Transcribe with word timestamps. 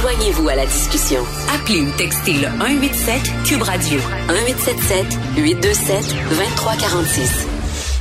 Joignez-vous 0.00 0.48
à 0.48 0.54
la 0.54 0.64
discussion. 0.64 1.20
Appelez 1.54 1.82
ou 1.82 1.90
textez 1.98 2.32
le 2.32 2.48
187 2.58 3.20
Cube 3.44 3.60
Radio 3.60 3.98
1877 4.28 5.06
827 5.36 6.16
2346. 6.30 7.46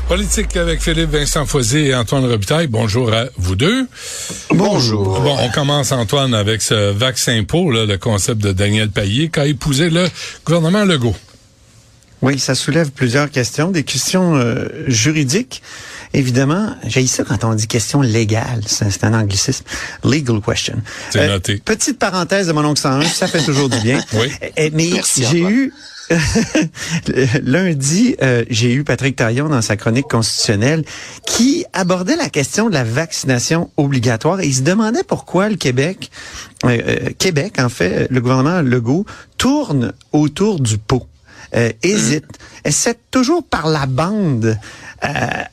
Politique 0.08 0.56
avec 0.56 0.82
Philippe 0.82 1.10
Vincent 1.10 1.46
Foisy 1.46 1.88
et 1.88 1.96
Antoine 1.96 2.26
Robitaille. 2.26 2.68
Bonjour 2.68 3.14
à 3.14 3.26
vous 3.36 3.58
deux. 3.58 3.86
Bonjour. 4.52 5.20
Bon, 5.20 5.36
on 5.42 5.50
commence, 5.50 5.92
Antoine, 5.92 6.34
avec 6.34 6.62
ce 6.62 6.92
vaccin 6.92 7.44
pour 7.44 7.74
le 7.74 7.98
concept 7.98 8.42
de 8.42 8.54
Daniel 8.54 8.90
Payet, 8.92 9.28
qui 9.28 9.40
a 9.42 9.46
épousé 9.46 9.90
le 9.90 10.08
gouvernement 10.46 10.86
Legault. 10.86 11.16
Oui, 12.22 12.40
ça 12.40 12.56
soulève 12.56 12.92
plusieurs 12.92 13.30
questions, 13.30 13.72
des 13.72 13.84
questions 13.84 14.36
euh, 14.36 14.68
juridiques. 14.88 15.62
Évidemment, 16.14 16.76
j'ai 16.88 17.06
ça 17.06 17.24
quand 17.24 17.44
on 17.44 17.54
dit 17.54 17.68
question 17.68 18.02
légale, 18.02 18.62
c'est 18.66 19.04
un 19.04 19.14
anglicisme. 19.14 19.64
Legal 20.04 20.42
question. 20.42 20.82
C'est 21.12 21.28
noté. 21.28 21.62
Petite 21.64 22.00
parenthèse 22.00 22.48
de 22.48 22.54
mon 22.54 22.66
oncle 22.66 22.80
101, 22.80 23.04
ça 23.04 23.28
fait 23.28 23.44
toujours 23.44 23.70
du 23.70 23.80
bien. 23.80 24.00
Oui. 24.14 24.32
Eh, 24.58 24.72
mais 24.72 24.90
j'ai 25.16 25.40
eu 25.40 25.72
lundi, 27.44 28.16
euh, 28.22 28.44
j'ai 28.50 28.74
eu 28.74 28.84
Patrick 28.84 29.16
Taillon 29.16 29.50
dans 29.50 29.62
sa 29.62 29.78
chronique 29.78 30.08
constitutionnelle 30.08 30.84
qui 31.26 31.66
abordait 31.74 32.16
la 32.16 32.30
question 32.30 32.70
de 32.70 32.74
la 32.74 32.84
vaccination 32.84 33.70
obligatoire 33.78 34.40
et 34.40 34.48
il 34.48 34.56
se 34.56 34.62
demandait 34.62 35.04
pourquoi 35.04 35.50
le 35.50 35.56
Québec, 35.56 36.10
euh, 36.66 36.70
euh, 36.70 37.10
Québec 37.18 37.60
en 37.60 37.70
fait, 37.70 38.08
le 38.10 38.22
gouvernement 38.22 38.62
Legault 38.62 39.06
tourne 39.38 39.94
autour 40.12 40.60
du 40.60 40.78
pot. 40.78 41.06
hésite, 41.84 42.26
essaie 42.64 42.98
toujours 43.12 43.44
par 43.44 43.68
la 43.68 43.86
bande 43.86 44.46
euh, 44.46 44.56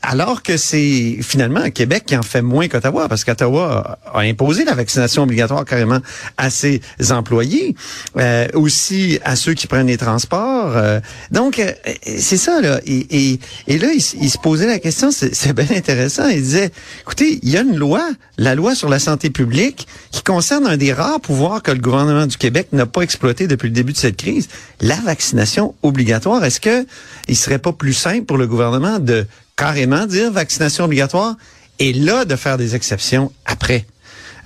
alors 0.03 0.43
que 0.43 0.57
c'est 0.57 1.19
finalement 1.21 1.71
Québec 1.71 2.05
qui 2.07 2.17
en 2.17 2.23
fait 2.23 2.43
moins 2.43 2.69
qu'Ottawa, 2.69 3.09
parce 3.09 3.25
qu'Ottawa 3.25 3.99
a, 4.13 4.21
imposé 4.21 4.65
la 4.65 4.75
vaccination 4.75 5.23
obligatoire 5.23 5.65
carrément 5.65 6.01
à 6.37 6.51
ses 6.51 6.81
employés, 7.11 7.77
euh, 8.17 8.47
aussi 8.55 9.19
à 9.25 9.37
ceux 9.37 9.55
qui 9.55 9.67
prennent 9.67 9.87
les 9.87 9.97
transports. 9.97 10.77
Euh. 10.77 11.01
donc, 11.31 11.63
c'est 12.05 12.37
ça, 12.37 12.61
là. 12.61 12.81
Et, 12.87 13.39
et, 13.67 13.79
là, 13.79 13.89
il, 13.93 14.31
se 14.31 14.39
posait 14.39 14.67
la 14.67 14.79
question, 14.79 15.11
c'est 15.11 15.53
bien 15.53 15.77
intéressant, 15.77 16.29
il 16.29 16.43
disait, 16.43 16.71
écoutez, 17.03 17.39
il 17.43 17.51
y 17.51 17.57
a 17.57 17.61
une 17.63 17.77
loi, 17.77 18.09
la 18.39 18.55
loi 18.55 18.75
sur 18.75 18.89
la 18.89 18.99
santé 18.99 19.31
publique, 19.31 19.87
qui 20.11 20.23
concerne 20.23 20.67
un 20.67 20.77
des 20.77 20.93
rares 20.93 21.21
pouvoirs 21.21 21.63
que 21.63 21.71
le 21.71 21.79
gouvernement 21.79 22.27
du 22.27 22.37
Québec 22.37 22.69
n'a 22.73 22.87
pas 22.87 23.03
exploité 23.03 23.47
depuis 23.47 23.69
le 23.69 23.75
début 23.75 23.93
de 23.93 23.99
cette 23.99 24.17
crise, 24.17 24.49
la 24.81 24.97
vaccination 24.97 25.75
obligatoire. 25.83 26.45
Est-ce 26.45 26.61
que 26.61 26.87
il 27.29 27.37
serait 27.37 27.59
pas 27.59 27.73
plus 27.73 27.93
simple 27.93 28.25
pour 28.25 28.39
le 28.39 28.47
gouvernement 28.47 28.99
de 28.99 29.27
carrément 29.57 30.07
dire 30.07 30.31
vaccination 30.31 30.85
obligatoire 30.85 31.37
et 31.79 31.93
là 31.93 32.25
de 32.25 32.37
faire 32.37 32.59
des 32.59 32.75
exceptions 32.75 33.33
après. 33.45 33.87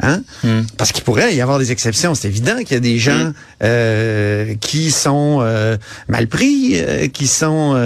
Hein? 0.02 0.22
Hmm. 0.44 0.62
Parce 0.78 0.92
qu'il 0.92 1.04
pourrait 1.04 1.34
y 1.34 1.42
avoir 1.42 1.58
des 1.58 1.72
exceptions. 1.72 2.14
C'est 2.14 2.28
évident 2.28 2.56
qu'il 2.60 2.72
y 2.72 2.76
a 2.76 2.80
des 2.80 2.98
gens 2.98 3.26
hmm. 3.26 3.34
euh, 3.62 4.54
qui 4.58 4.90
sont 4.90 5.40
euh, 5.42 5.76
mal 6.08 6.26
pris, 6.26 6.72
euh, 6.76 7.08
qui 7.08 7.26
sont 7.26 7.76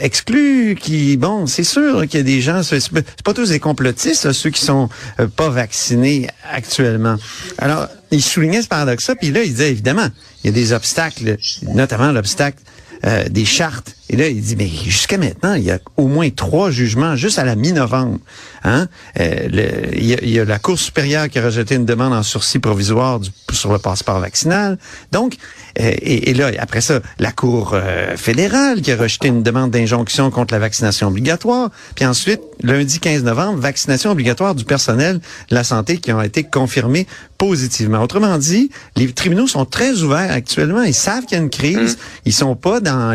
exclus, 0.00 0.76
qui 0.80 1.16
bon, 1.16 1.46
c'est 1.46 1.64
sûr 1.64 2.02
qu'il 2.08 2.18
y 2.18 2.20
a 2.20 2.24
des 2.24 2.40
gens. 2.40 2.62
C'est 2.62 2.90
pas 2.90 3.34
tous 3.34 3.50
des 3.50 3.60
complotistes, 3.60 4.32
ceux 4.32 4.50
qui 4.50 4.60
sont 4.60 4.88
pas 5.36 5.50
vaccinés 5.50 6.28
actuellement. 6.52 7.16
Alors, 7.58 7.86
il 8.10 8.22
soulignait 8.22 8.62
ce 8.62 8.68
paradoxe-là, 8.68 9.14
puis 9.14 9.30
là, 9.30 9.42
il 9.44 9.50
disait 9.50 9.70
évidemment, 9.70 10.08
il 10.42 10.48
y 10.48 10.50
a 10.50 10.52
des 10.52 10.72
obstacles, 10.72 11.36
notamment 11.62 12.10
l'obstacle 12.12 12.58
euh, 13.06 13.24
des 13.30 13.46
chartes. 13.46 13.96
Et 14.12 14.16
là, 14.16 14.26
il 14.26 14.40
dit, 14.40 14.56
mais 14.56 14.66
jusqu'à 14.66 15.18
maintenant, 15.18 15.54
il 15.54 15.62
y 15.62 15.70
a 15.70 15.78
au 15.96 16.08
moins 16.08 16.28
trois 16.30 16.72
jugements 16.72 17.14
juste 17.14 17.38
à 17.38 17.44
la 17.44 17.54
mi-novembre. 17.54 18.18
Hein? 18.64 18.88
Euh, 19.20 19.46
il, 19.92 20.28
y 20.28 20.40
a, 20.40 20.44
la 20.44 20.58
Cour 20.58 20.80
supérieure 20.80 21.28
qui 21.28 21.38
a 21.38 21.44
rejeté 21.44 21.76
une 21.76 21.86
demande 21.86 22.12
en 22.12 22.24
sursis 22.24 22.58
provisoire 22.58 23.20
sur 23.52 23.72
le 23.72 23.78
passeport 23.78 24.18
vaccinal. 24.18 24.78
Donc, 25.12 25.36
euh, 25.78 25.92
et, 26.02 26.34
là, 26.34 26.50
après 26.58 26.80
ça, 26.80 26.98
la 27.20 27.30
Cour 27.30 27.76
fédérale 28.16 28.82
qui 28.82 28.90
a 28.90 28.96
rejeté 28.96 29.28
une 29.28 29.44
demande 29.44 29.70
d'injonction 29.70 30.32
contre 30.32 30.54
la 30.54 30.58
vaccination 30.58 31.06
obligatoire. 31.06 31.70
Puis 31.94 32.04
ensuite, 32.04 32.40
lundi 32.64 32.98
15 32.98 33.22
novembre, 33.22 33.60
vaccination 33.60 34.10
obligatoire 34.10 34.56
du 34.56 34.64
personnel 34.64 35.20
de 35.50 35.54
la 35.54 35.62
santé 35.62 35.98
qui 35.98 36.12
ont 36.12 36.20
été 36.20 36.42
confirmés 36.42 37.06
positivement. 37.38 38.02
Autrement 38.02 38.36
dit, 38.38 38.70
les 38.96 39.10
tribunaux 39.12 39.46
sont 39.46 39.64
très 39.64 40.02
ouverts 40.02 40.32
actuellement. 40.32 40.82
Ils 40.82 40.94
savent 40.94 41.26
qu'il 41.26 41.38
y 41.38 41.40
a 41.40 41.42
une 41.44 41.50
crise. 41.50 41.94
Mmh. 41.94 42.20
Ils 42.26 42.32
sont 42.32 42.56
pas 42.56 42.80
dans 42.80 43.14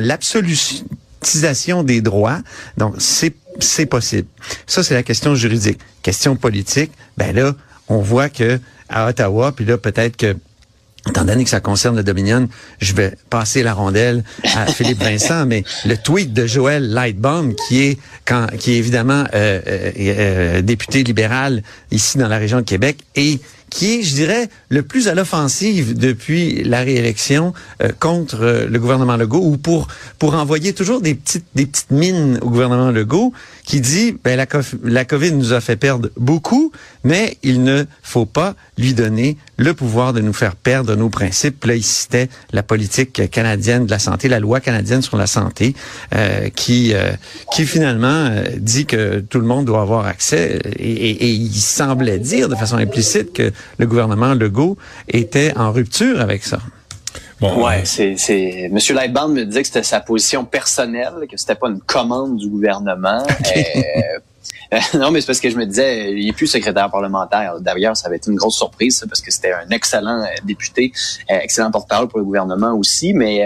des 1.83 2.01
droits. 2.01 2.39
Donc, 2.77 2.95
c'est 2.97 3.33
c'est 3.59 3.85
possible. 3.85 4.27
Ça, 4.67 4.83
c'est 4.83 4.93
la 4.93 5.03
question 5.03 5.33
juridique. 5.33 5.79
Question 6.01 6.35
politique, 6.35 6.91
ben 7.17 7.33
là, 7.33 7.53
on 7.87 7.99
voit 7.99 8.29
que 8.29 8.59
à 8.89 9.07
Ottawa, 9.07 9.53
puis 9.53 9.65
là, 9.65 9.77
peut-être 9.77 10.17
que 10.17 10.35
Étant 11.07 11.23
donné 11.23 11.43
que 11.43 11.51
ça 11.51 11.59
concerne 11.59 11.95
le 11.95 12.03
Dominion, 12.03 12.49
je 12.79 12.93
vais 12.93 13.13
passer 13.29 13.61
la 13.61 13.73
rondelle 13.73 14.23
à 14.55 14.65
Philippe 14.73 15.03
Vincent, 15.03 15.45
mais 15.45 15.63
le 15.85 15.97
tweet 15.97 16.33
de 16.33 16.47
Joël 16.47 16.89
Lightbaum, 16.89 17.53
qui 17.67 17.83
est 17.83 17.99
quand, 18.25 18.47
qui 18.57 18.73
est 18.73 18.77
évidemment 18.77 19.23
euh, 19.35 19.61
euh, 19.67 19.91
euh, 19.99 20.61
député 20.63 21.03
libéral 21.03 21.61
ici 21.91 22.17
dans 22.17 22.27
la 22.27 22.37
région 22.37 22.57
de 22.57 22.63
Québec, 22.63 22.97
et 23.15 23.39
qui 23.75 23.95
est, 23.95 24.03
je 24.03 24.15
dirais, 24.15 24.47
le 24.69 24.83
plus 24.83 25.09
à 25.09 25.15
l'offensive 25.15 25.97
depuis 25.97 26.63
la 26.63 26.79
réélection 26.79 27.53
euh, 27.83 27.89
contre 27.99 28.37
euh, 28.41 28.67
le 28.69 28.79
gouvernement 28.79 29.17
Legault 29.17 29.43
ou 29.43 29.57
pour 29.57 29.89
pour 30.17 30.33
envoyer 30.33 30.71
toujours 30.71 31.01
des 31.01 31.13
petites 31.13 31.43
des 31.55 31.65
petites 31.65 31.91
mines 31.91 32.39
au 32.41 32.49
gouvernement 32.49 32.89
Legault 32.89 33.33
qui 33.65 33.81
dit 33.81 34.15
ben 34.23 34.37
la, 34.83 35.05
Covid 35.05 35.31
nous 35.33 35.53
a 35.53 35.61
fait 35.61 35.75
perdre 35.75 36.09
beaucoup, 36.17 36.71
mais 37.03 37.37
il 37.43 37.63
ne 37.63 37.85
faut 38.03 38.25
pas 38.25 38.55
lui 38.77 38.93
donner 38.93 39.37
le 39.57 39.73
pouvoir 39.73 40.13
de 40.13 40.21
nous 40.21 40.33
faire 40.33 40.55
perdre 40.55 40.95
nos 40.95 41.09
principes. 41.09 41.65
Là, 41.65 41.75
il 41.75 41.83
citait 41.83 42.29
la 42.51 42.63
politique 42.63 43.29
canadienne 43.31 43.85
de 43.85 43.91
la 43.91 43.99
santé, 43.99 44.27
la 44.27 44.39
loi 44.39 44.59
canadienne 44.59 45.01
sur 45.01 45.17
la 45.17 45.27
santé, 45.27 45.75
euh, 46.13 46.49
qui 46.49 46.93
qui 47.51 47.65
finalement 47.65 48.29
dit 48.57 48.85
que 48.85 49.19
tout 49.19 49.39
le 49.39 49.45
monde 49.45 49.65
doit 49.65 49.81
avoir 49.81 50.05
accès 50.05 50.59
et, 50.77 50.91
et, 50.91 51.25
et 51.25 51.29
il 51.29 51.53
semblait 51.53 52.19
dire 52.19 52.49
de 52.49 52.55
façon 52.55 52.77
implicite 52.77 53.33
que 53.33 53.51
le 53.77 53.87
gouvernement 53.87 54.33
Legault 54.33 54.77
était 55.07 55.53
en 55.55 55.71
rupture 55.71 56.21
avec 56.21 56.43
ça. 56.43 56.59
Bon, 57.41 57.65
ouais, 57.65 57.83
c'est 57.83 58.15
c'est 58.17 58.69
Monsieur 58.71 58.95
Lightband 58.95 59.27
me 59.29 59.43
disait 59.43 59.61
que 59.61 59.67
c'était 59.67 59.83
sa 59.83 59.99
position 59.99 60.45
personnelle, 60.45 61.13
que 61.29 61.35
c'était 61.35 61.55
pas 61.55 61.67
une 61.67 61.81
commande 61.81 62.37
du 62.37 62.47
gouvernement. 62.47 63.23
Euh, 64.73 64.79
non, 64.97 65.11
mais 65.11 65.21
c'est 65.21 65.27
parce 65.27 65.39
que 65.39 65.49
je 65.49 65.57
me 65.57 65.65
disais, 65.65 66.11
il 66.11 66.27
est 66.27 66.33
plus 66.33 66.47
secrétaire 66.47 66.89
parlementaire. 66.89 67.59
D'ailleurs, 67.61 67.95
ça 67.95 68.07
avait 68.07 68.17
été 68.17 68.31
une 68.31 68.37
grosse 68.37 68.57
surprise 68.57 69.05
parce 69.07 69.21
que 69.21 69.31
c'était 69.31 69.53
un 69.53 69.69
excellent 69.69 70.21
euh, 70.21 70.27
député, 70.43 70.91
euh, 71.31 71.39
excellent 71.41 71.71
porte-parole 71.71 72.07
pour 72.07 72.19
le 72.19 72.25
gouvernement 72.25 72.73
aussi. 72.73 73.13
Mais 73.13 73.45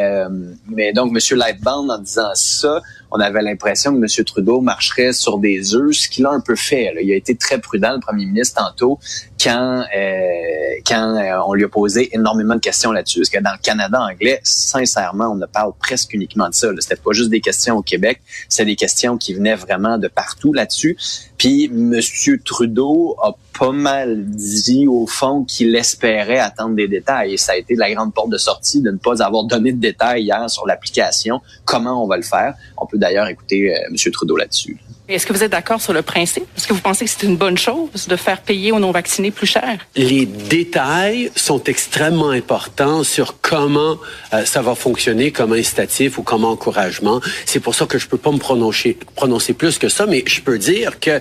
mais 0.67 0.93
donc 0.93 1.11
Monsieur 1.11 1.35
Lightband 1.35 1.89
en 1.89 1.97
disant 1.97 2.29
ça, 2.33 2.81
on 3.11 3.19
avait 3.19 3.41
l'impression 3.41 3.91
que 3.93 3.97
M. 3.97 4.25
Trudeau 4.25 4.61
marcherait 4.61 5.13
sur 5.13 5.39
des 5.39 5.75
œufs, 5.75 5.95
ce 5.95 6.09
qu'il 6.09 6.25
a 6.25 6.31
un 6.31 6.41
peu 6.41 6.55
fait. 6.55 6.93
Il 7.01 7.11
a 7.11 7.15
été 7.15 7.35
très 7.35 7.59
prudent, 7.59 7.93
le 7.93 7.99
premier 7.99 8.25
ministre, 8.25 8.63
tantôt, 8.63 8.99
quand 9.41 9.83
euh, 9.95 10.59
quand 10.85 11.15
euh, 11.15 11.39
on 11.47 11.53
lui 11.53 11.63
a 11.63 11.69
posé 11.69 12.09
énormément 12.13 12.55
de 12.55 12.59
questions 12.59 12.91
là-dessus. 12.91 13.19
Parce 13.19 13.29
que 13.29 13.39
dans 13.39 13.51
le 13.51 13.61
Canada 13.61 14.01
anglais, 14.01 14.39
sincèrement, 14.43 15.31
on 15.31 15.35
ne 15.35 15.45
parle 15.45 15.73
presque 15.79 16.13
uniquement 16.13 16.49
de 16.49 16.53
ça. 16.53 16.69
C'était 16.79 16.95
pas 16.95 17.11
juste 17.11 17.29
des 17.29 17.41
questions 17.41 17.77
au 17.77 17.81
Québec, 17.81 18.21
c'est 18.47 18.65
des 18.65 18.75
questions 18.75 19.17
qui 19.17 19.33
venaient 19.33 19.55
vraiment 19.55 19.97
de 19.97 20.07
partout 20.07 20.53
là-dessus. 20.53 20.97
Puis 21.37 21.65
M. 21.65 21.99
Trudeau 22.43 23.15
a 23.21 23.35
pas 23.57 23.71
mal 23.71 24.25
dit 24.25 24.87
au 24.87 25.05
fond 25.05 25.43
qu'il 25.43 25.75
espérait 25.75 26.39
attendre 26.39 26.75
des 26.75 26.87
détails. 26.87 27.33
Et 27.33 27.37
ça 27.37 27.53
a 27.53 27.55
été 27.55 27.75
la 27.75 27.91
grande 27.93 28.13
porte 28.13 28.29
de 28.29 28.37
sortie 28.37 28.81
de 28.81 28.91
ne 28.91 28.97
pas 28.97 29.21
avoir 29.21 29.43
donné 29.43 29.71
de 29.71 29.79
détails 29.79 30.23
hier 30.23 30.49
sur 30.49 30.65
l'application, 30.65 31.41
comment 31.65 32.03
on 32.03 32.07
va 32.07 32.17
le 32.17 32.23
faire? 32.23 32.55
On 32.77 32.85
peut 32.85 32.97
d'ailleurs 32.97 33.27
écouter 33.27 33.75
euh, 33.75 33.89
M. 33.89 34.11
Trudeau 34.11 34.37
là-dessus. 34.37 34.77
Est-ce 35.09 35.25
que 35.25 35.33
vous 35.33 35.43
êtes 35.43 35.51
d'accord 35.51 35.81
sur 35.81 35.91
le 35.91 36.03
principe? 36.03 36.43
Est-ce 36.55 36.67
que 36.67 36.73
vous 36.73 36.81
pensez 36.81 37.03
que 37.05 37.09
c'est 37.09 37.23
une 37.23 37.35
bonne 37.35 37.57
chose 37.57 38.07
de 38.07 38.15
faire 38.15 38.41
payer 38.41 38.71
aux 38.71 38.77
non-vaccinés 38.77 39.31
plus 39.31 39.47
cher? 39.47 39.79
Les 39.95 40.27
détails 40.27 41.31
sont 41.35 41.63
extrêmement 41.63 42.29
importants 42.29 43.03
sur 43.03 43.41
comment 43.41 43.97
euh, 44.33 44.45
ça 44.45 44.61
va 44.61 44.75
fonctionner 44.75 45.31
comme 45.31 45.53
incitatif 45.53 46.19
ou 46.19 46.21
comme 46.21 46.45
encouragement. 46.45 47.21
C'est 47.47 47.59
pour 47.59 47.73
ça 47.73 47.87
que 47.87 47.97
je 47.97 48.07
peux 48.07 48.19
pas 48.19 48.31
me 48.31 48.37
prononcer, 48.37 48.99
prononcer 49.15 49.53
plus 49.53 49.79
que 49.79 49.89
ça, 49.89 50.05
mais 50.05 50.23
je 50.27 50.41
peux 50.41 50.59
dire 50.59 50.99
que 50.99 51.19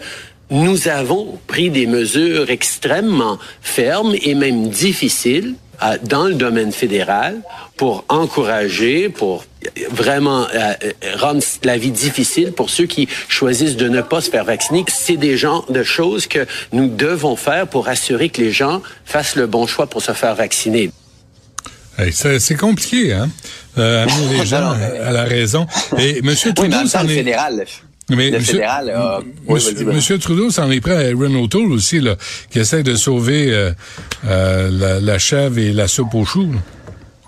nous 0.50 0.88
avons 0.88 1.38
pris 1.46 1.70
des 1.70 1.86
mesures 1.86 2.50
extrêmement 2.50 3.38
fermes 3.62 4.14
et 4.20 4.34
même 4.34 4.68
difficiles 4.68 5.54
dans 6.02 6.24
le 6.24 6.34
domaine 6.34 6.72
fédéral 6.72 7.40
pour 7.76 8.04
encourager, 8.08 9.08
pour 9.08 9.44
vraiment 9.90 10.46
euh, 10.54 10.74
rendre 11.16 11.42
la 11.64 11.78
vie 11.78 11.90
difficile 11.90 12.52
pour 12.52 12.70
ceux 12.70 12.86
qui 12.86 13.08
choisissent 13.28 13.76
de 13.76 13.88
ne 13.88 14.00
pas 14.00 14.20
se 14.20 14.30
faire 14.30 14.44
vacciner. 14.44 14.84
C'est 14.88 15.16
des 15.16 15.36
genres 15.36 15.66
de 15.70 15.82
choses 15.82 16.26
que 16.26 16.46
nous 16.72 16.88
devons 16.88 17.36
faire 17.36 17.66
pour 17.66 17.88
assurer 17.88 18.28
que 18.28 18.40
les 18.40 18.52
gens 18.52 18.82
fassent 19.04 19.36
le 19.36 19.46
bon 19.46 19.66
choix 19.66 19.86
pour 19.86 20.02
se 20.02 20.12
faire 20.12 20.34
vacciner. 20.34 20.90
c'est 22.10 22.56
compliqué, 22.56 23.12
hein? 23.12 23.28
Euh, 23.78 24.04
amener 24.04 24.38
les 24.38 24.46
gens 24.52 24.72
à 24.72 25.12
la 25.12 25.24
raison. 25.24 25.66
Et 25.98 26.22
Monsieur 26.22 26.52
Trudeau, 26.52 26.76
oui, 26.82 27.14
fédéral, 27.14 27.64
Mais 28.10 28.30
le 28.30 28.38
monsieur, 28.38 28.52
fédéral 28.54 28.90
a... 28.90 29.20
Oui, 29.46 29.54
monsieur, 29.54 29.72
vas-y, 29.74 29.84
vas-y. 29.84 29.94
monsieur 29.96 30.18
Trudeau 30.18 30.50
s'en 30.50 30.70
est 30.70 30.80
pris 30.80 30.92
à 30.92 31.00
Aaron 31.00 31.34
O'Toole 31.42 31.72
aussi, 31.72 32.00
là, 32.00 32.16
qui 32.50 32.58
essaie 32.58 32.82
de 32.82 32.94
sauver 32.94 33.52
euh, 33.52 33.70
euh, 34.26 34.70
la, 34.72 35.00
la 35.00 35.18
chèvre 35.18 35.58
et 35.58 35.72
la 35.72 35.88
soupe 35.88 36.14
aux 36.14 36.24
choux. 36.24 36.50
là. 36.52 36.58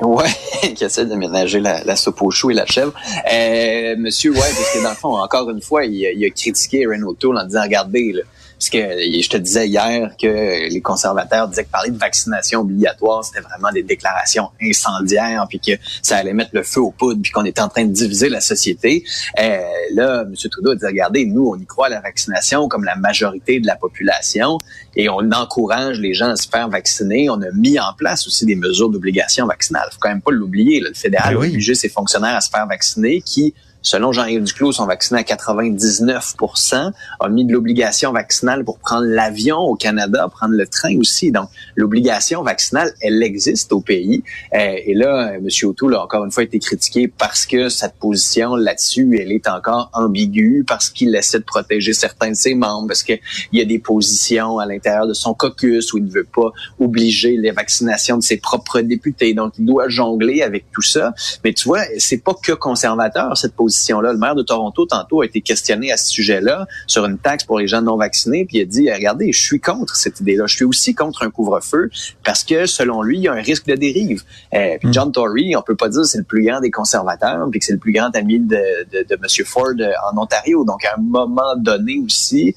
Ouais, 0.02 0.30
qui 0.74 0.84
essaie 0.84 1.04
de 1.04 1.14
ménager 1.14 1.60
la, 1.60 1.84
la 1.84 1.96
soupe 1.96 2.22
aux 2.22 2.30
choux 2.30 2.50
et 2.50 2.54
la 2.54 2.66
chèvre. 2.66 2.92
Euh, 3.32 3.96
monsieur, 3.98 4.30
ouais, 4.30 4.38
parce 4.38 4.72
que 4.72 4.82
dans 4.82 4.90
le 4.90 4.96
fond, 4.96 5.18
encore 5.18 5.50
une 5.50 5.60
fois, 5.60 5.84
il, 5.84 5.94
il 5.94 6.24
a 6.24 6.30
critiqué 6.30 6.86
Aaron 6.86 7.02
O'Toole 7.02 7.38
en 7.38 7.44
disant, 7.44 7.62
regardez, 7.62 8.12
là, 8.12 8.22
parce 8.60 8.68
que 8.68 8.78
je 8.78 9.28
te 9.30 9.38
disais 9.38 9.68
hier 9.68 10.14
que 10.20 10.68
les 10.68 10.80
conservateurs 10.82 11.48
disaient 11.48 11.64
que 11.64 11.70
parler 11.70 11.88
de 11.88 11.96
vaccination 11.96 12.60
obligatoire, 12.60 13.24
c'était 13.24 13.40
vraiment 13.40 13.72
des 13.72 13.82
déclarations 13.82 14.50
incendiaires, 14.60 15.46
puis 15.48 15.58
que 15.60 15.72
ça 16.02 16.18
allait 16.18 16.34
mettre 16.34 16.50
le 16.52 16.62
feu 16.62 16.82
aux 16.82 16.90
poudres, 16.90 17.22
puis 17.22 17.32
qu'on 17.32 17.46
était 17.46 17.62
en 17.62 17.70
train 17.70 17.86
de 17.86 17.92
diviser 17.92 18.28
la 18.28 18.42
société. 18.42 19.02
Euh, 19.38 19.62
là, 19.94 20.24
M. 20.26 20.34
Trudeau 20.50 20.72
a 20.72 20.74
dit, 20.74 20.84
regardez, 20.84 21.24
nous, 21.24 21.46
on 21.46 21.56
y 21.56 21.64
croit 21.64 21.86
à 21.86 21.88
la 21.88 22.00
vaccination 22.00 22.68
comme 22.68 22.84
la 22.84 22.96
majorité 22.96 23.60
de 23.60 23.66
la 23.66 23.76
population, 23.76 24.58
et 24.94 25.08
on 25.08 25.32
encourage 25.32 25.98
les 25.98 26.12
gens 26.12 26.28
à 26.28 26.36
se 26.36 26.46
faire 26.46 26.68
vacciner. 26.68 27.30
On 27.30 27.40
a 27.40 27.50
mis 27.54 27.80
en 27.80 27.94
place 27.96 28.26
aussi 28.26 28.44
des 28.44 28.56
mesures 28.56 28.90
d'obligation 28.90 29.46
vaccinale. 29.46 29.88
Faut 29.90 29.98
quand 30.00 30.08
même 30.08 30.22
pas 30.22 30.30
l'oublier. 30.30 30.80
Le 30.80 30.92
fédéral 30.94 31.34
Ben 31.34 31.38
a 31.38 31.40
oui. 31.40 31.48
obligé 31.48 31.74
ses 31.74 31.88
fonctionnaires 31.88 32.34
à 32.34 32.40
se 32.40 32.50
faire 32.50 32.66
vacciner, 32.66 33.20
qui 33.22 33.54
Selon 33.82 34.12
Jean-Yves 34.12 34.44
Duclos, 34.44 34.72
sont 34.72 34.86
vaccinés 34.86 35.20
à 35.20 35.22
99% 35.22 36.92
a 37.20 37.28
mis 37.28 37.44
de 37.44 37.52
l'obligation 37.52 38.12
vaccinale 38.12 38.64
pour 38.64 38.78
prendre 38.78 39.06
l'avion 39.06 39.58
au 39.58 39.74
Canada, 39.74 40.28
prendre 40.28 40.54
le 40.54 40.66
train 40.66 40.96
aussi. 40.98 41.32
Donc, 41.32 41.48
l'obligation 41.76 42.42
vaccinale, 42.42 42.92
elle 43.00 43.22
existe 43.22 43.72
au 43.72 43.80
pays. 43.80 44.22
Euh, 44.54 44.74
et 44.84 44.94
là, 44.94 45.32
M. 45.34 45.48
O'Toole 45.64 45.94
a 45.94 46.02
encore 46.02 46.24
une 46.24 46.30
fois 46.30 46.42
été 46.42 46.58
critiqué 46.58 47.08
parce 47.08 47.46
que 47.46 47.68
cette 47.68 47.94
position 47.94 48.54
là-dessus, 48.54 49.18
elle 49.18 49.32
est 49.32 49.48
encore 49.48 49.90
ambiguë, 49.92 50.64
parce 50.66 50.90
qu'il 50.90 51.14
essaie 51.14 51.38
de 51.38 51.44
protéger 51.44 51.92
certains 51.92 52.30
de 52.30 52.36
ses 52.36 52.54
membres, 52.54 52.88
parce 52.88 53.02
qu'il 53.02 53.20
y 53.52 53.60
a 53.60 53.64
des 53.64 53.78
positions 53.78 54.58
à 54.58 54.66
l'intérieur 54.66 55.06
de 55.06 55.14
son 55.14 55.34
caucus 55.34 55.92
où 55.92 55.98
il 55.98 56.04
ne 56.04 56.10
veut 56.10 56.24
pas 56.24 56.50
obliger 56.78 57.36
les 57.36 57.50
vaccinations 57.50 58.18
de 58.18 58.22
ses 58.22 58.36
propres 58.36 58.80
députés. 58.80 59.34
Donc, 59.34 59.54
il 59.58 59.64
doit 59.64 59.88
jongler 59.88 60.42
avec 60.42 60.70
tout 60.72 60.82
ça. 60.82 61.14
Mais 61.44 61.52
tu 61.52 61.68
vois, 61.68 61.82
c'est 61.98 62.22
pas 62.22 62.34
que 62.34 62.52
conservateur, 62.52 63.36
cette 63.36 63.54
position-là. 63.70 64.12
Le 64.12 64.18
maire 64.18 64.34
de 64.34 64.42
Toronto, 64.42 64.84
tantôt, 64.84 65.22
a 65.22 65.24
été 65.24 65.40
questionné 65.40 65.92
à 65.92 65.96
ce 65.96 66.10
sujet-là 66.10 66.66
sur 66.86 67.04
une 67.04 67.18
taxe 67.18 67.44
pour 67.44 67.58
les 67.58 67.68
gens 67.68 67.82
non 67.82 67.96
vaccinés, 67.96 68.44
puis 68.44 68.58
il 68.58 68.62
a 68.62 68.64
dit, 68.64 68.92
regardez, 68.92 69.32
je 69.32 69.40
suis 69.40 69.60
contre 69.60 69.96
cette 69.96 70.20
idée-là. 70.20 70.46
Je 70.46 70.56
suis 70.56 70.64
aussi 70.64 70.94
contre 70.94 71.22
un 71.22 71.30
couvre-feu 71.30 71.90
parce 72.24 72.44
que, 72.44 72.66
selon 72.66 73.02
lui, 73.02 73.18
il 73.18 73.22
y 73.22 73.28
a 73.28 73.32
un 73.32 73.42
risque 73.42 73.66
de 73.66 73.74
dérive. 73.74 74.22
Euh, 74.54 74.76
puis 74.80 74.92
John 74.92 75.12
Tory, 75.12 75.54
on 75.56 75.62
peut 75.62 75.76
pas 75.76 75.88
dire 75.88 76.02
que 76.02 76.08
c'est 76.08 76.18
le 76.18 76.24
plus 76.24 76.44
grand 76.44 76.60
des 76.60 76.70
conservateurs, 76.70 77.46
puis 77.50 77.60
que 77.60 77.66
c'est 77.66 77.72
le 77.72 77.78
plus 77.78 77.92
grand 77.92 78.14
ami 78.14 78.40
de, 78.40 78.56
de, 78.92 79.06
de 79.08 79.14
M. 79.14 79.46
Ford 79.46 79.74
en 80.12 80.18
Ontario. 80.20 80.64
Donc, 80.64 80.84
à 80.84 80.94
un 80.98 81.00
moment 81.00 81.56
donné 81.56 82.00
aussi, 82.04 82.54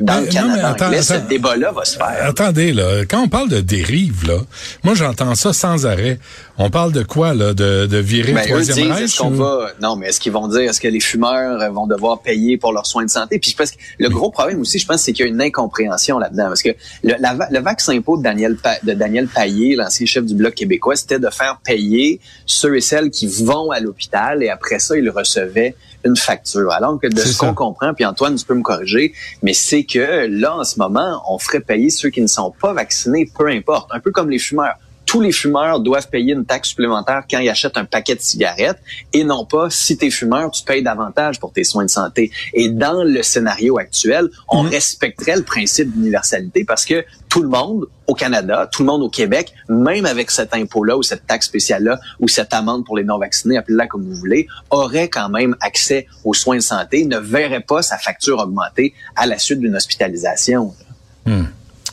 dans 0.00 0.20
Mais- 0.20 0.26
le 0.26 0.32
non, 0.34 0.54
mais 0.54 0.60
attends, 0.60 0.86
anglais, 0.86 0.98
attends. 0.98 1.14
ce 1.24 1.28
débat-là 1.28 1.72
va 1.72 1.84
se 1.84 1.96
faire. 1.96 2.18
Attendez, 2.22 2.72
là, 2.72 3.04
quand 3.08 3.22
on 3.22 3.28
parle 3.28 3.48
de 3.48 3.60
dérive, 3.60 4.26
là, 4.26 4.38
moi 4.84 4.94
j'entends 4.94 5.34
ça 5.34 5.52
sans 5.52 5.86
arrêt. 5.86 6.18
On 6.58 6.70
parle 6.70 6.92
de 6.92 7.02
quoi, 7.02 7.34
là, 7.34 7.52
de, 7.52 7.84
de 7.86 7.96
virer 7.98 8.32
Ben, 8.32 8.40
le 8.42 8.46
troisième 8.48 8.76
disent, 8.76 8.92
Reich? 8.92 9.04
est-ce 9.04 9.18
qu'on 9.18 9.32
ou- 9.32 9.36
va, 9.36 9.72
non, 9.82 9.96
mais 9.96 10.08
est-ce 10.08 10.20
qu'ils 10.20 10.32
vont 10.32 10.48
dire, 10.48 10.62
est-ce 10.62 10.80
que 10.80 10.88
les 10.88 11.00
fumeurs 11.00 11.60
euh, 11.60 11.68
vont 11.68 11.86
devoir 11.86 12.20
payer 12.22 12.56
pour 12.56 12.72
leurs 12.72 12.86
soins 12.86 13.04
de 13.04 13.10
santé? 13.10 13.38
Puis 13.38 13.50
je 13.50 13.56
pense 13.56 13.70
que 13.72 13.76
le 13.98 14.08
gros 14.08 14.30
problème 14.30 14.60
aussi, 14.60 14.78
je 14.78 14.86
pense, 14.86 15.02
c'est 15.02 15.12
qu'il 15.12 15.26
y 15.26 15.28
a 15.28 15.30
une 15.30 15.42
incompréhension 15.42 16.18
là-dedans. 16.18 16.46
Parce 16.46 16.62
que 16.62 16.70
le, 17.02 17.14
la, 17.18 17.36
le 17.50 17.58
vaccin 17.60 17.92
impôt 17.94 18.16
de 18.16 18.22
Daniel, 18.22 18.56
Pa- 18.56 18.78
de 18.82 18.92
Daniel 18.94 19.28
Payet, 19.28 19.76
l'ancien 19.76 20.06
chef 20.06 20.24
du 20.24 20.34
Bloc 20.34 20.54
québécois, 20.54 20.96
c'était 20.96 21.18
de 21.18 21.28
faire 21.30 21.58
payer 21.64 22.20
ceux 22.46 22.76
et 22.76 22.80
celles 22.80 23.10
qui 23.10 23.26
vont 23.26 23.70
à 23.70 23.80
l'hôpital 23.80 24.42
et 24.42 24.48
après 24.48 24.78
ça, 24.78 24.96
ils 24.96 25.10
recevaient 25.10 25.74
une 26.04 26.16
facture. 26.16 26.70
Alors 26.72 27.00
que 27.00 27.08
de 27.08 27.18
ce 27.20 27.36
qu'on 27.36 27.52
comprend, 27.52 27.92
puis 27.92 28.04
Antoine, 28.04 28.36
tu 28.36 28.44
peux 28.46 28.54
me 28.54 28.62
corriger, 28.62 29.12
mais 29.42 29.52
c'est 29.52 29.82
que 29.86 30.26
là, 30.26 30.56
en 30.56 30.64
ce 30.64 30.78
moment, 30.78 31.22
on 31.28 31.38
ferait 31.38 31.60
payer 31.60 31.90
ceux 31.90 32.10
qui 32.10 32.20
ne 32.20 32.26
sont 32.26 32.50
pas 32.50 32.72
vaccinés, 32.72 33.30
peu 33.36 33.48
importe. 33.48 33.90
Un 33.92 34.00
peu 34.00 34.10
comme 34.10 34.30
les 34.30 34.38
fumeurs 34.38 34.76
tous 35.06 35.20
les 35.20 35.32
fumeurs 35.32 35.80
doivent 35.80 36.08
payer 36.08 36.32
une 36.34 36.44
taxe 36.44 36.70
supplémentaire 36.70 37.22
quand 37.30 37.38
ils 37.38 37.48
achètent 37.48 37.76
un 37.78 37.84
paquet 37.84 38.16
de 38.16 38.20
cigarettes 38.20 38.80
et 39.12 39.22
non 39.24 39.44
pas 39.44 39.70
si 39.70 39.96
t'es 39.96 40.10
fumeur, 40.10 40.50
tu 40.50 40.64
payes 40.64 40.82
davantage 40.82 41.38
pour 41.40 41.52
tes 41.52 41.62
soins 41.64 41.84
de 41.84 41.90
santé. 41.90 42.32
Et 42.52 42.68
dans 42.68 43.04
le 43.04 43.22
scénario 43.22 43.78
actuel, 43.78 44.28
on 44.48 44.64
Mhm. 44.64 44.70
respecterait 44.70 45.36
le 45.36 45.42
principe 45.44 45.92
d'universalité 45.92 46.64
parce 46.64 46.84
que 46.84 47.04
tout 47.28 47.40
le 47.42 47.48
monde 47.48 47.86
au 48.06 48.14
Canada, 48.14 48.68
tout 48.70 48.82
le 48.82 48.86
monde 48.86 49.02
au 49.02 49.08
Québec, 49.10 49.52
même 49.68 50.06
avec 50.06 50.30
cet 50.30 50.54
impôt-là 50.54 50.96
ou 50.96 51.02
cette 51.02 51.26
taxe 51.26 51.46
spéciale-là 51.46 51.98
ou 52.20 52.28
cette 52.28 52.52
amende 52.52 52.84
pour 52.84 52.96
les 52.96 53.04
non-vaccinés, 53.04 53.56
appelez-la 53.58 53.86
comme 53.86 54.02
vous 54.04 54.14
voulez, 54.14 54.46
aurait 54.70 55.08
quand 55.08 55.28
même 55.28 55.56
accès 55.60 56.06
aux 56.24 56.34
soins 56.34 56.56
de 56.56 56.60
santé, 56.62 57.04
ne 57.04 57.18
verrait 57.18 57.60
pas 57.60 57.82
sa 57.82 57.96
facture 57.98 58.38
augmenter 58.38 58.92
à 59.14 59.26
la 59.26 59.38
suite 59.38 59.60
d'une 59.60 59.76
hospitalisation. 59.76 60.74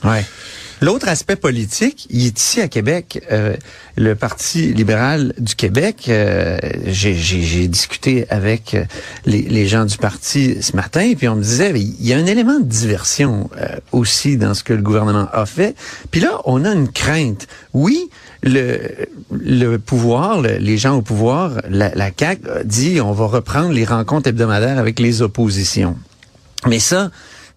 Ouais. 0.04 0.26
L'autre 0.84 1.08
aspect 1.08 1.38
politique, 1.38 2.08
il 2.10 2.26
est 2.26 2.38
ici 2.38 2.60
à 2.60 2.68
Québec. 2.68 3.26
Euh, 3.32 3.56
le 3.96 4.16
Parti 4.16 4.74
libéral 4.74 5.34
du 5.38 5.56
Québec, 5.56 6.08
euh, 6.10 6.58
j'ai- 6.88 7.70
discuté 7.70 8.26
avec 8.30 8.74
euh, 8.74 8.84
les, 9.26 9.66
gens 9.66 9.86
du 9.86 9.96
parti 9.96 10.62
ce 10.62 10.76
matin, 10.76 11.14
puis 11.18 11.30
on 11.30 11.38
me 11.38 11.42
disait, 11.42 11.72
il 11.74 12.06
y 12.06 12.12
a 12.12 12.18
un 12.18 12.26
élément 12.26 12.60
de 12.60 12.66
diversion 12.66 13.50
euh, 13.58 13.78
aussi 13.94 14.36
dans 14.36 14.54
ce 14.54 14.66
que 14.66 14.74
le 14.74 14.82
gouvernement 14.82 15.30
a 15.32 15.46
fait. 15.46 15.74
Puis 16.12 16.20
là, 16.20 16.42
on 16.44 16.66
a 16.66 16.74
une 16.74 16.90
crainte. 16.92 17.48
Oui, 17.72 18.10
le, 18.42 19.78
pouvoir, 19.78 20.42
le- 20.42 20.58
les 20.58 20.78
gens 20.78 20.98
au 20.98 21.02
pouvoir, 21.02 21.62
la, 21.70 21.96
la 21.96 22.10
CAQ 22.12 22.42
dit, 22.66 23.00
on 23.00 23.14
va 23.14 23.28
reprendre 23.28 23.72
les 23.72 23.86
rencontres 23.86 24.28
hebdomadaires 24.28 24.80
avec 24.80 25.00
les 25.00 25.22
oppositions. 25.22 25.96
Mais 26.68 26.80
ça, 26.80 27.10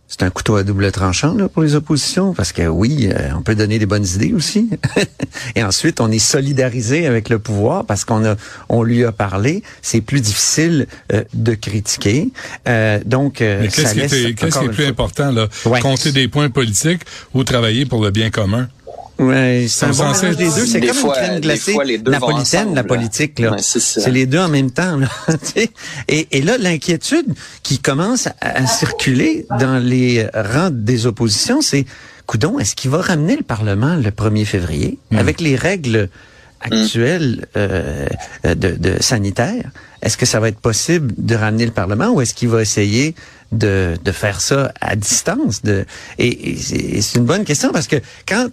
c'est 0.09 0.23
un 0.23 0.31
couteau 0.31 0.57
à 0.57 0.63
double 0.63 0.91
tranchant 0.93 1.35
là, 1.35 1.49
pour 1.49 1.63
les 1.63 1.75
oppositions, 1.75 2.33
parce 2.33 2.53
que 2.53 2.63
oui, 2.69 3.09
euh, 3.13 3.31
on 3.37 3.43
peut 3.43 3.55
donner 3.55 3.79
des 3.79 3.87
bonnes 3.87 4.07
idées 4.07 4.33
aussi. 4.33 4.71
Et 5.57 5.65
ensuite, 5.65 6.01
on 6.01 6.11
est 6.11 6.19
solidarisé 6.21 7.07
avec 7.07 7.29
le 7.29 7.39
pouvoir 7.39 7.85
parce 7.85 8.05
qu'on 8.05 8.25
a, 8.25 8.37
on 8.69 8.83
lui 8.83 9.05
a 9.05 9.13
parlé. 9.13 9.63
C'est 9.83 10.01
plus 10.01 10.21
difficile 10.21 10.87
euh, 11.13 11.25
de 11.35 11.55
critiquer. 11.55 12.31
Euh, 12.69 13.01
donc, 13.05 13.41
euh, 13.43 13.63
Mais 13.63 13.69
qu'est-ce 13.69 13.95
qui, 13.95 14.45
encore 14.47 14.61
qui 14.61 14.67
est 14.67 14.69
plus 14.69 14.83
fois- 14.85 14.91
important, 14.91 15.33
là? 15.33 15.49
Ouais. 15.65 15.81
Compter 15.81 16.13
des 16.13 16.29
points 16.29 16.51
politiques 16.51 17.03
ou 17.35 17.43
travailler 17.45 17.85
pour 17.85 18.03
le 18.05 18.11
bien 18.11 18.31
commun? 18.31 18.69
Ouais, 19.19 19.67
c'est 19.69 19.87
un 19.87 19.91
bon 19.91 20.13
mélange 20.13 20.37
des 20.37 20.45
deux. 20.45 20.67
C'est 20.67 20.81
comme 20.81 20.95
fois- 20.95 21.19
une 21.19 21.25
crème 21.27 21.41
glacée 21.41 21.73
fois, 21.73 21.85
les 21.85 21.99
deux 21.99 22.11
vont 22.13 22.19
napolitaine, 22.19 22.61
ensemble, 22.63 22.75
la 22.77 22.85
politique. 22.85 23.39
Là. 23.39 23.51
Ouais, 23.53 23.59
c'est 23.63 23.81
ça. 23.81 24.01
c'est 24.03 24.11
les 24.11 24.27
deux 24.27 24.39
en 24.39 24.49
même 24.49 24.71
temps. 24.71 24.97
Là, 24.99 25.09
tu 25.29 25.37
sais. 25.63 25.71
et, 26.09 26.29
et 26.33 26.43
là, 26.43 26.59
l'inquiétude 26.59 27.27
qui 27.63 27.79
commence 27.79 28.27
à, 28.27 28.33
à 28.41 28.67
circuler 28.67 29.47
dans 29.59 29.83
les 29.83 30.27
rangs 30.35 30.71
des 30.71 31.07
oppositions, 31.07 31.63
c'est, 31.63 31.87
coudon, 32.27 32.59
est-ce 32.59 32.75
qu'il 32.75 32.91
va 32.91 33.01
ramener 33.01 33.37
le 33.37 33.43
Parlement 33.43 33.95
le 33.97 34.11
1er 34.11 34.45
février 34.45 34.99
avec 35.17 35.41
les 35.41 35.57
règles 35.57 36.11
actuelles 36.61 37.47
euh, 37.57 38.07
de, 38.45 38.71
de 38.73 38.97
sanitaires? 39.01 39.71
Est-ce 40.03 40.17
que 40.17 40.27
ça 40.27 40.41
va 40.41 40.49
être 40.49 40.61
possible 40.61 41.15
de 41.17 41.35
ramener 41.35 41.65
le 41.65 41.73
Parlement 41.73 42.11
ou 42.11 42.21
est-ce 42.21 42.35
qu'il 42.35 42.49
va 42.49 42.61
essayer 42.63 43.15
de, 43.53 43.97
de 44.05 44.13
faire 44.13 44.41
ça 44.41 44.73
à 44.81 44.97
distance? 44.97 45.63
De, 45.63 45.85
et, 46.19 46.51
et 46.51 47.01
c'est 47.03 47.19
une 47.19 47.25
bonne 47.25 47.45
question 47.45 47.71
parce 47.73 47.87
que 47.87 47.97
quand 48.29 48.49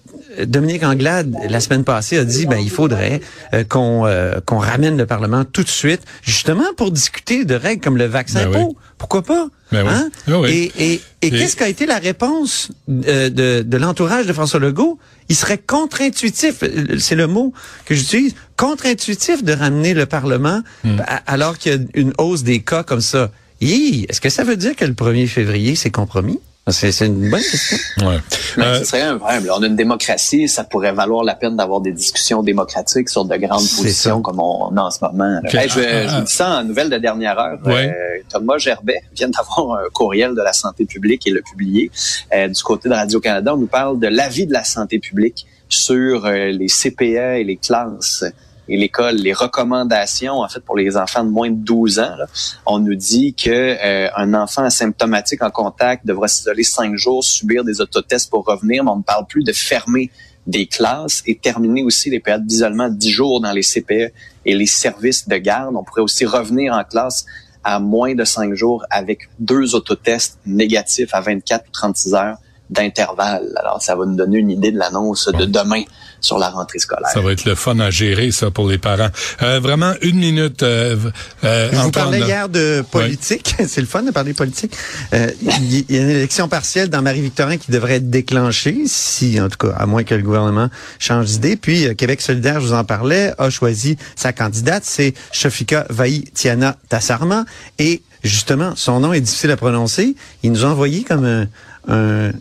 Dominique 0.45 0.83
Anglade, 0.83 1.33
la 1.49 1.59
semaine 1.59 1.83
passée, 1.83 2.17
a 2.17 2.25
dit 2.25 2.45
ben 2.45 2.57
il 2.57 2.69
faudrait 2.71 3.21
euh, 3.53 3.63
qu'on 3.63 4.05
euh, 4.05 4.39
qu'on 4.45 4.57
ramène 4.57 4.97
le 4.97 5.05
Parlement 5.05 5.43
tout 5.45 5.63
de 5.63 5.69
suite, 5.69 6.01
justement 6.21 6.65
pour 6.77 6.91
discuter 6.91 7.45
de 7.45 7.55
règles 7.55 7.83
comme 7.83 7.97
le 7.97 8.05
vaccin 8.05 8.49
Ben 8.49 8.65
oui. 8.67 8.75
Pourquoi 8.97 9.21
pas? 9.23 9.47
Ben 9.71 9.83
oui. 9.85 9.89
Hein? 9.91 10.09
Ah 10.27 10.39
oui. 10.39 10.49
Et, 10.77 10.93
et, 10.93 10.93
et, 10.93 11.27
Et- 11.27 11.29
qu'est-ce 11.31 11.55
qu'a 11.57 11.67
été 11.67 11.85
la 11.85 11.97
réponse 11.97 12.69
euh, 12.89 13.29
de, 13.29 13.63
de 13.63 13.77
l'entourage 13.77 14.25
de 14.27 14.33
François 14.33 14.59
Legault? 14.59 14.97
Il 15.29 15.35
serait 15.35 15.57
contre-intuitif, 15.57 16.63
c'est 16.99 17.15
le 17.15 17.27
mot 17.27 17.53
que 17.85 17.95
j'utilise, 17.95 18.33
contre-intuitif 18.57 19.43
de 19.43 19.53
ramener 19.53 19.93
le 19.93 20.05
Parlement 20.05 20.61
Hmm. 20.83 20.97
alors 21.27 21.57
qu'il 21.57 21.71
y 21.71 21.75
a 21.75 21.79
une 21.95 22.13
hausse 22.17 22.43
des 22.43 22.61
cas 22.61 22.83
comme 22.83 23.01
ça. 23.01 23.31
Hi, 23.63 24.05
Est-ce 24.09 24.19
que 24.21 24.29
ça 24.29 24.43
veut 24.43 24.57
dire 24.57 24.75
que 24.75 24.85
le 24.85 24.93
1er 24.93 25.27
février, 25.27 25.75
c'est 25.75 25.89
compromis? 25.91 26.39
C'est 26.69 26.93
c'est 26.93 27.07
une 27.07 27.29
bonne 27.29 27.41
question. 27.41 27.77
Ouais. 28.07 28.17
Mais 28.57 28.63
Euh, 28.63 28.79
ce 28.79 28.85
serait 28.85 29.01
un 29.01 29.17
problème. 29.17 29.43
On 29.53 29.61
a 29.63 29.67
une 29.67 29.75
démocratie, 29.75 30.47
ça 30.47 30.63
pourrait 30.63 30.93
valoir 30.93 31.23
la 31.25 31.35
peine 31.35 31.57
d'avoir 31.57 31.81
des 31.81 31.91
discussions 31.91 32.41
démocratiques 32.41 33.09
sur 33.09 33.25
de 33.25 33.35
grandes 33.35 33.67
positions 33.77 34.17
ça. 34.17 34.21
comme 34.23 34.39
on, 34.39 34.69
on 34.71 34.77
a 34.77 34.81
en 34.83 34.89
ce 34.91 34.99
moment. 35.03 35.41
Hey, 35.45 35.67
je, 35.67 35.79
Ah, 35.79 36.03
je 36.03 36.07
ah. 36.09 36.19
vous 36.19 36.25
dis 36.25 36.31
ça 36.31 36.59
en 36.59 36.63
nouvelle 36.63 36.89
de 36.89 36.97
dernière 36.97 37.37
heure. 37.37 37.59
Ouais. 37.65 37.89
Euh, 37.89 38.21
Thomas 38.29 38.57
Gerbet 38.59 39.01
vient 39.15 39.27
d'avoir 39.29 39.79
un 39.79 39.89
courriel 39.93 40.35
de 40.35 40.41
la 40.41 40.53
santé 40.53 40.85
publique 40.85 41.27
et 41.27 41.31
le 41.31 41.41
publié. 41.41 41.91
Euh, 42.33 42.47
du 42.47 42.63
côté 42.63 42.87
de 42.87 42.93
Radio-Canada, 42.93 43.55
on 43.55 43.57
nous 43.57 43.67
parle 43.67 43.99
de 43.99 44.07
l'avis 44.07 44.45
de 44.47 44.53
la 44.53 44.63
santé 44.63 44.99
publique 44.99 45.45
sur 45.67 46.25
euh, 46.25 46.47
les 46.51 46.67
CPE 46.67 47.39
et 47.39 47.43
les 47.43 47.57
classes 47.57 48.23
et 48.67 48.77
l'école, 48.77 49.15
les 49.15 49.33
recommandations 49.33 50.35
en 50.35 50.47
fait 50.47 50.61
pour 50.61 50.77
les 50.77 50.95
enfants 50.95 51.23
de 51.23 51.29
moins 51.29 51.49
de 51.49 51.55
12 51.55 51.99
ans. 51.99 52.15
là. 52.17 52.25
On 52.65 52.79
nous 52.79 52.95
dit 52.95 53.33
que 53.33 53.49
euh, 53.49 54.09
un 54.15 54.33
enfant 54.33 54.63
asymptomatique 54.63 55.43
en 55.43 55.51
contact 55.51 56.05
devra 56.05 56.27
s'isoler 56.27 56.63
cinq 56.63 56.95
jours, 56.95 57.23
subir 57.23 57.63
des 57.63 57.81
autotests 57.81 58.29
pour 58.29 58.45
revenir, 58.45 58.83
mais 58.83 58.91
on 58.91 58.97
ne 58.97 59.03
parle 59.03 59.25
plus 59.27 59.43
de 59.43 59.51
fermer 59.51 60.11
des 60.47 60.65
classes 60.65 61.23
et 61.25 61.37
terminer 61.37 61.83
aussi 61.83 62.09
les 62.09 62.19
périodes 62.19 62.45
d'isolement 62.45 62.89
de 62.89 62.95
10 62.95 63.09
jours 63.09 63.41
dans 63.41 63.51
les 63.51 63.63
CPE 63.63 64.13
et 64.45 64.55
les 64.55 64.65
services 64.65 65.27
de 65.27 65.37
garde. 65.37 65.75
On 65.75 65.83
pourrait 65.83 66.01
aussi 66.01 66.25
revenir 66.25 66.73
en 66.73 66.83
classe 66.83 67.25
à 67.63 67.79
moins 67.79 68.13
de 68.13 68.25
cinq 68.25 68.53
jours 68.53 68.85
avec 68.89 69.29
deux 69.39 69.73
autotests 69.73 70.37
négatifs 70.45 71.13
à 71.13 71.21
24 71.21 71.65
ou 71.67 71.71
36 71.71 72.13
heures 72.13 72.37
d'intervalle. 72.69 73.53
Alors, 73.57 73.81
ça 73.81 73.95
va 73.95 74.05
nous 74.05 74.15
donner 74.15 74.39
une 74.39 74.51
idée 74.51 74.71
de 74.71 74.77
l'annonce 74.77 75.27
de 75.27 75.45
demain 75.45 75.83
sur 76.23 76.39
la 76.39 76.49
rentrée 76.49 76.79
scolaire. 76.79 77.09
Ça 77.09 77.19
va 77.19 77.33
être 77.33 77.45
le 77.45 77.53
fun 77.53 77.77
à 77.79 77.91
gérer, 77.91 78.31
ça, 78.31 78.49
pour 78.49 78.67
les 78.67 78.77
parents. 78.77 79.09
Euh, 79.41 79.59
vraiment, 79.59 79.93
une 80.01 80.17
minute. 80.17 80.63
Euh, 80.63 80.95
euh, 81.43 81.69
Je 81.71 81.77
vous 81.77 81.91
parlais 81.91 82.21
hier 82.21 82.47
de 82.47 82.83
politique. 82.89 83.55
C'est 83.67 83.81
le 83.81 83.87
fun 83.87 84.03
de 84.03 84.11
parler 84.11 84.33
politique. 84.33 84.75
Euh, 85.13 85.29
il 85.41 85.91
y, 85.91 85.97
a 85.97 86.01
une 86.01 86.09
élection 86.09 86.47
partielle 86.47 86.89
dans 86.89 87.01
Marie-Victorin 87.01 87.57
qui 87.57 87.71
devrait 87.71 87.95
être 87.95 88.09
déclenchée, 88.09 88.83
si, 88.87 89.39
en 89.41 89.49
tout 89.49 89.67
cas, 89.67 89.75
à 89.77 89.85
moins 89.85 90.03
que 90.03 90.15
le 90.15 90.23
gouvernement 90.23 90.69
change 90.97 91.25
d'idée. 91.27 91.57
Puis, 91.57 91.87
euh, 91.87 91.93
Québec 91.93 92.21
solidaire, 92.21 92.61
je 92.61 92.67
vous 92.67 92.73
en 92.73 92.85
parlais, 92.85 93.33
a 93.37 93.49
choisi 93.49 93.97
sa 94.15 94.31
candidate. 94.31 94.83
C'est 94.85 95.13
Shafika 95.33 95.85
Vaï-Tiana 95.89 96.77
Tassarma. 96.87 97.43
Et 97.79 98.01
justement, 98.23 98.73
son 98.77 99.01
nom 99.01 99.11
est 99.11 99.21
difficile 99.21 99.51
à 99.51 99.57
prononcer. 99.57 100.15
Il 100.41 100.53
nous 100.53 100.63
a 100.63 100.69
envoyé 100.69 101.03
comme 101.03 101.25
un, 101.25 101.47
un, 101.89 102.31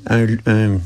un 0.46 0.78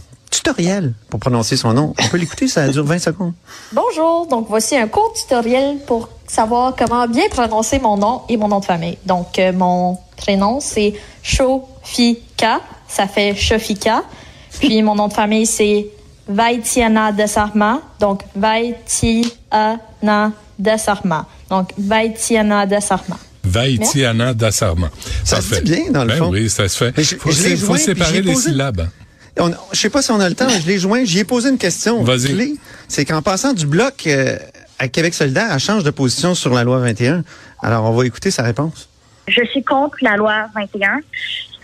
tutoriel 0.47 0.93
pour 1.11 1.19
prononcer 1.21 1.57
son 1.57 1.73
nom. 1.73 1.95
On 1.99 2.09
peut 2.09 2.19
l'écouter, 2.19 2.47
ça 2.47 2.69
dure 2.69 2.85
20 2.85 2.99
secondes. 2.99 3.33
Bonjour, 3.73 4.27
donc 4.29 4.47
voici 4.49 4.77
un 4.77 4.87
court 4.87 5.13
tutoriel 5.13 5.79
pour 5.87 6.09
savoir 6.27 6.75
comment 6.77 7.09
bien 7.09 7.25
prononcer 7.31 7.79
mon 7.81 7.97
nom 7.97 8.23
et 8.29 8.37
mon 8.37 8.49
nom 8.49 8.61
de 8.61 8.65
famille. 8.65 8.99
Donc 9.07 9.39
euh, 9.39 9.53
mon 9.53 9.99
prénom 10.17 10.61
c'est 10.61 10.95
Shofika, 11.23 12.61
ça 12.89 13.09
fait 13.09 13.35
Shofika. 13.35 14.05
Puis 14.61 14.83
mon 14.83 14.95
nom 14.95 15.09
de 15.09 15.13
famille 15.13 15.47
c'est 15.47 15.89
Vaitiana 16.29 17.13
Desarma, 17.13 17.81
donc 17.99 18.23
Vaitiana 18.35 19.81
Desarma. 20.59 21.27
Donc 21.51 21.71
Vaitiana 21.77 22.67
Desarma. 22.67 23.17
Vaitiana 23.43 24.35
Desarma. 24.35 24.91
Ça 25.25 25.41
se 25.41 25.57
dit 25.57 25.73
bien, 25.73 25.91
dans 25.91 26.03
le 26.03 26.09
ben 26.09 26.19
fond. 26.19 26.31
Oui, 26.31 26.49
ça 26.51 26.69
se 26.69 26.77
fait. 26.77 26.95
Il 26.99 27.57
faut, 27.59 27.77
séparer 27.77 28.23
les 28.23 28.35
syllabes. 28.35 28.89
On, 29.39 29.51
je 29.73 29.79
sais 29.79 29.91
pas 29.91 30.03
si 30.03 30.11
on 30.11 30.21
a 30.21 30.29
le 30.29 30.35
temps, 30.35 30.49
je 30.49 30.67
l'ai 30.67 30.79
joint, 30.79 31.05
j'y 31.05 31.21
ai 31.21 31.25
posé 31.25 31.51
une 31.51 31.59
question 31.59 32.03
clé. 32.05 32.55
C'est 32.89 33.05
qu'en 33.05 33.23
passant 33.23 33.53
du 33.53 33.67
bloc 33.67 34.07
euh, 34.07 34.39
à 34.79 34.89
Québec 34.89 35.15
solidaire, 35.15 35.49
elle 35.53 35.61
change 35.61 35.85
de 35.85 35.91
position 35.91 36.35
sur 36.35 36.55
la 36.55 36.65
loi 36.65 36.79
21. 36.79 37.23
Alors, 37.63 37.85
on 37.85 37.93
va 37.93 38.07
écouter 38.07 38.31
sa 38.31 38.43
réponse. 38.43 38.89
Je 39.29 39.45
suis 39.47 39.63
contre 39.63 39.97
la 40.03 40.17
loi 40.17 40.47
21. 40.55 41.01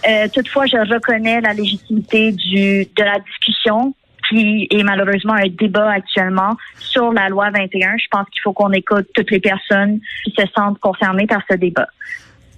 Euh, 0.08 0.28
toutefois, 0.34 0.66
je 0.66 0.76
reconnais 0.76 1.40
la 1.40 1.54
légitimité 1.54 2.32
du 2.32 2.84
de 2.84 3.02
la 3.02 3.20
discussion 3.20 3.94
qui 4.28 4.66
est 4.70 4.82
malheureusement 4.82 5.34
un 5.34 5.48
débat 5.48 5.90
actuellement 5.90 6.56
sur 6.78 7.12
la 7.12 7.28
loi 7.28 7.50
21. 7.50 7.96
Je 7.98 8.06
pense 8.10 8.28
qu'il 8.30 8.40
faut 8.42 8.52
qu'on 8.52 8.72
écoute 8.72 9.06
toutes 9.14 9.30
les 9.30 9.40
personnes 9.40 10.00
qui 10.24 10.34
se 10.36 10.44
sentent 10.54 10.78
concernées 10.78 11.26
par 11.26 11.42
ce 11.50 11.56
débat. 11.56 11.86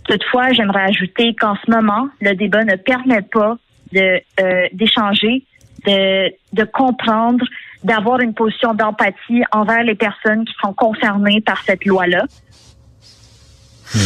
Toutefois, 0.04 0.52
j'aimerais 0.52 0.82
ajouter 0.82 1.34
qu'en 1.34 1.56
ce 1.64 1.70
moment, 1.70 2.08
le 2.20 2.34
débat 2.34 2.64
ne 2.64 2.76
permet 2.76 3.22
pas 3.22 3.56
de 3.94 4.20
euh, 4.40 4.66
d'échanger, 4.72 5.44
de, 5.86 6.28
de 6.52 6.64
comprendre, 6.64 7.44
d'avoir 7.82 8.20
une 8.20 8.34
position 8.34 8.74
d'empathie 8.74 9.42
envers 9.52 9.82
les 9.82 9.94
personnes 9.94 10.44
qui 10.44 10.54
sont 10.62 10.72
concernées 10.72 11.40
par 11.40 11.62
cette 11.64 11.84
loi-là. 11.84 12.24
Hmm. 13.94 13.98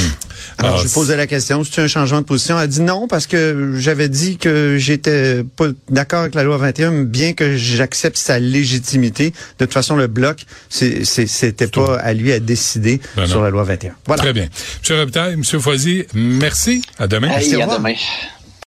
Alors, 0.59 0.75
ah, 0.75 0.79
je 0.79 0.89
lui 0.89 0.91
posais 0.93 1.17
la 1.17 1.29
question, 1.29 1.63
c'est 1.63 1.83
un 1.83 1.87
changement 1.87 2.21
de 2.21 2.27
position? 2.27 2.57
Elle 2.57 2.65
a 2.65 2.67
dit 2.67 2.81
non 2.81 3.07
parce 3.07 3.29
que 3.29 3.75
j'avais 3.77 4.09
dit 4.09 4.39
que 4.39 4.77
j'étais 4.77 5.45
pas 5.45 5.67
d'accord 5.89 6.23
avec 6.23 6.35
la 6.35 6.43
loi 6.43 6.57
21, 6.57 7.05
bien 7.05 7.33
que 7.33 7.57
j'accepte 7.57 8.17
sa 8.17 8.41
légitimité. 8.41 9.31
De 9.31 9.65
toute 9.65 9.73
façon, 9.73 9.95
le 9.95 10.09
bloc, 10.09 10.45
c'était 10.69 11.69
pas 11.69 11.97
à 12.01 12.13
lui 12.13 12.33
à 12.33 12.41
décider 12.41 13.01
ben 13.17 13.27
sur 13.27 13.41
la 13.41 13.51
loi 13.51 13.63
21. 13.63 13.95
Voilà. 14.07 14.23
Très 14.23 14.33
bien. 14.33 14.49
Monsieur 14.81 14.99
Robitaille, 14.99 15.37
Monsieur 15.37 15.61
Foisy, 15.61 16.07
merci. 16.13 16.83
À 16.99 17.07
demain. 17.07 17.31
à 17.31 17.39
demain. 17.41 17.95